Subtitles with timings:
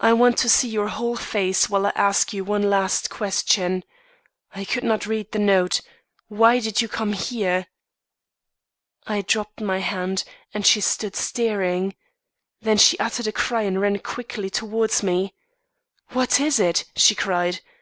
[0.00, 3.84] 'I want to see your whole face while I ask you one last question.
[4.54, 5.82] I could not read the note.
[6.28, 7.66] Why did you come here?
[9.06, 11.94] I dropped my hand, and she stood staring;
[12.62, 15.34] then she uttered a cry and ran quickly towards me.
[16.14, 17.60] 'What is it?' she cried.